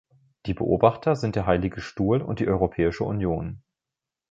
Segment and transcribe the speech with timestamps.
[0.47, 3.61] Die Beobachter sind der Heilige Stuhl und die Europäische Union.